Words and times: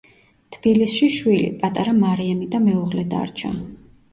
თბილისში 0.55 1.09
შვილი, 1.17 1.51
პატარა 1.65 1.95
მარიამი 1.99 2.51
და 2.57 2.63
მეუღლე 2.65 3.05
დარჩა. 3.13 3.53